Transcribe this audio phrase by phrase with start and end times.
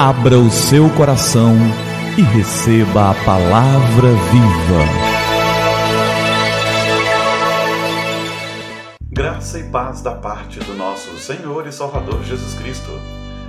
[0.00, 1.56] Abra o seu coração
[2.16, 4.84] e receba a palavra viva.
[9.10, 12.92] Graça e paz da parte do nosso Senhor e Salvador Jesus Cristo.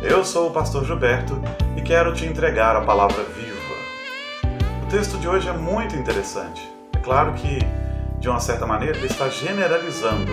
[0.00, 1.36] Eu sou o pastor Gilberto
[1.76, 3.56] e quero te entregar a palavra viva.
[4.84, 6.62] O texto de hoje é muito interessante.
[6.94, 7.58] É claro que,
[8.20, 10.30] de uma certa maneira, ele está generalizando,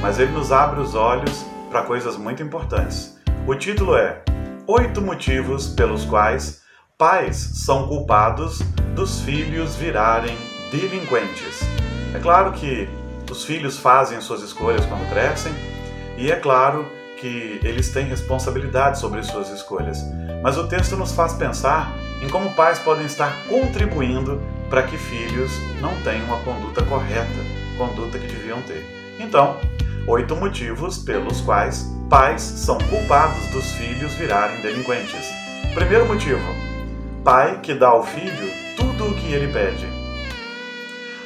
[0.00, 3.16] mas ele nos abre os olhos para coisas muito importantes.
[3.46, 4.22] O título é
[4.66, 6.62] oito motivos pelos quais
[6.96, 8.60] pais são culpados
[8.94, 10.36] dos filhos virarem
[10.70, 11.60] delinquentes.
[12.14, 12.88] É claro que
[13.30, 15.52] os filhos fazem suas escolhas quando crescem,
[16.16, 16.86] e é claro
[17.18, 19.98] que eles têm responsabilidade sobre suas escolhas.
[20.42, 25.50] Mas o texto nos faz pensar em como pais podem estar contribuindo para que filhos
[25.80, 27.28] não tenham uma conduta correta,
[27.76, 28.86] conduta que deviam ter.
[29.18, 29.56] Então,
[30.06, 35.30] oito motivos pelos quais pais são culpados dos filhos virarem delinquentes.
[35.74, 36.42] Primeiro motivo:
[37.24, 39.86] pai que dá ao filho tudo o que ele pede.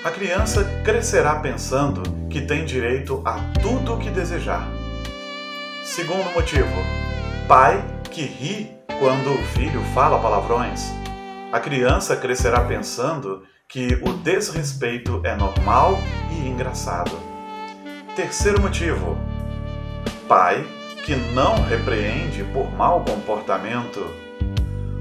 [0.04, 4.68] A criança crescerá pensando que tem direito a tudo o que desejar.
[5.84, 6.68] Segundo motivo:
[7.48, 10.82] pai que ri quando o filho fala palavrões.
[11.52, 15.98] A criança crescerá pensando que o desrespeito é normal
[16.30, 17.35] e engraçado.
[18.16, 19.14] Terceiro motivo:
[20.26, 20.66] pai
[21.04, 24.06] que não repreende por mau comportamento.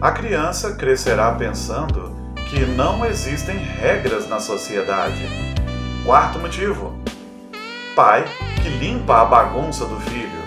[0.02, 2.14] A criança crescerá pensando
[2.50, 5.26] que não existem regras na sociedade.
[6.04, 6.94] Quarto motivo:
[7.96, 8.26] pai
[8.62, 10.44] que limpa a bagunça do filho.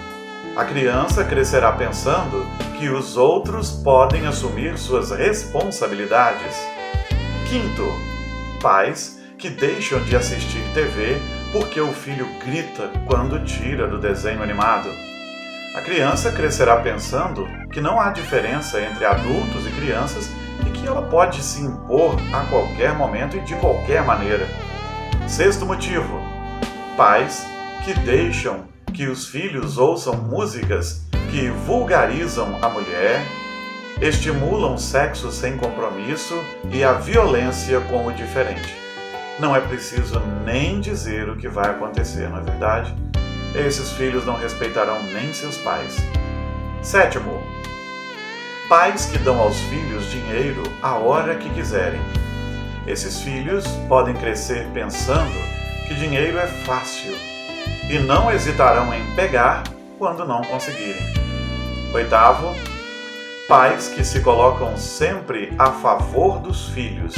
[0.54, 2.46] A criança crescerá pensando
[2.78, 6.54] que os outros podem assumir suas responsabilidades.
[7.48, 7.90] Quinto,
[8.60, 11.18] pais que deixam de assistir TV
[11.52, 14.88] porque o filho grita quando tira do desenho animado.
[15.74, 20.30] A criança crescerá pensando que não há diferença entre adultos e crianças
[20.66, 24.46] e que ela pode se impor a qualquer momento e de qualquer maneira.
[25.26, 26.20] Sexto motivo:
[26.96, 27.46] pais
[27.84, 33.22] que deixam que os filhos ouçam músicas que vulgarizam a mulher,
[34.00, 36.34] estimulam sexo sem compromisso
[36.72, 38.87] e a violência com o diferente.
[39.38, 42.94] Não é preciso nem dizer o que vai acontecer, não é verdade?
[43.54, 45.96] esses filhos não respeitarão nem seus pais.
[46.82, 47.42] Sétimo,
[48.68, 52.00] pais que dão aos filhos dinheiro a hora que quiserem.
[52.86, 55.38] Esses filhos podem crescer pensando
[55.86, 57.14] que dinheiro é fácil
[57.90, 59.64] e não hesitarão em pegar
[59.98, 61.02] quando não conseguirem.
[61.92, 62.54] Oitavo,
[63.48, 67.14] pais que se colocam sempre a favor dos filhos,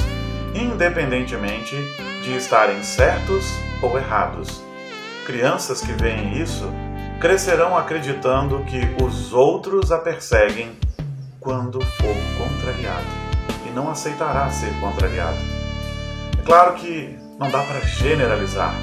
[0.55, 1.77] independentemente
[2.23, 3.47] de estarem certos
[3.83, 4.63] ou errados.
[5.27, 6.71] Crianças que veem isso
[7.21, 10.73] crescerão acreditando que os outros a perseguem
[11.39, 13.07] quando for contrariado
[13.67, 15.39] e não aceitará ser contrariado.
[16.39, 18.75] É claro que não dá para generalizar,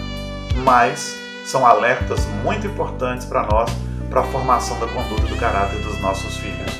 [0.63, 1.15] mas
[1.45, 3.71] são alertas muito importantes para nós
[4.09, 6.71] para a formação da conduta do caráter dos nossos filhos.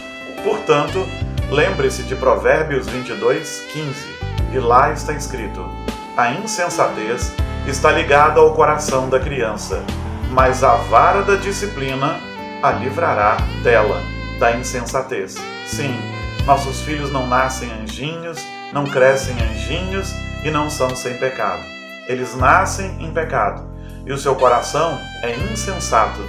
[0.44, 1.06] Portanto,
[1.50, 4.18] lembre-se de Provérbios 22, 15,
[4.54, 5.87] e lá está escrito:
[6.18, 7.32] A insensatez
[7.68, 9.84] está ligada ao coração da criança,
[10.32, 12.20] mas a vara da disciplina
[12.64, 14.02] a livrará dela,
[14.40, 15.36] da insensatez.
[15.68, 15.96] Sim,
[16.44, 20.12] nossos filhos não nascem anjinhos, não crescem anjinhos
[20.44, 21.62] e não são sem pecado.
[22.08, 23.70] Eles nascem em pecado
[24.04, 26.22] e o seu coração é insensato.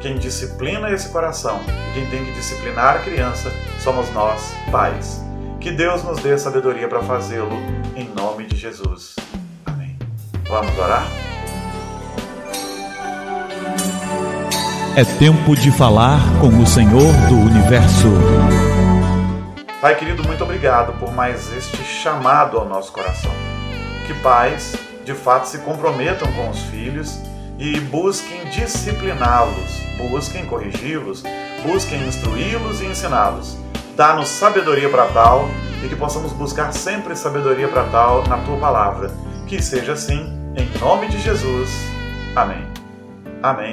[0.00, 1.60] Quem disciplina esse coração
[1.90, 3.52] e quem tem que disciplinar a criança
[3.82, 5.22] somos nós, pais.
[5.64, 7.56] Que Deus nos dê sabedoria para fazê-lo,
[7.96, 9.16] em nome de Jesus.
[10.46, 11.06] Vamos orar?
[14.94, 18.08] É tempo de falar com o Senhor do Universo.
[19.80, 23.32] Pai querido, muito obrigado por mais este chamado ao nosso coração.
[24.06, 27.18] Que pais, de fato, se comprometam com os filhos
[27.58, 29.80] e busquem discipliná-los,
[30.10, 31.22] busquem corrigi-los,
[31.66, 33.63] busquem instruí-los e ensiná-los.
[33.96, 35.48] Dá-nos sabedoria para tal
[35.82, 39.10] e que possamos buscar sempre sabedoria para tal na tua palavra.
[39.46, 41.70] Que seja assim em nome de Jesus.
[42.34, 42.66] Amém.
[43.40, 43.72] Amém.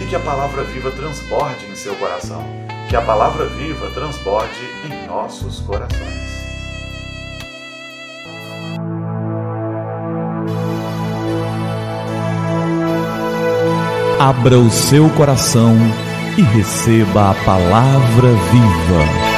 [0.00, 2.44] E que a palavra viva transborde em seu coração.
[2.88, 4.48] Que a palavra viva transborde
[4.84, 6.28] em nossos corações.
[14.20, 15.76] Abra o seu coração
[16.36, 19.37] e receba a palavra viva.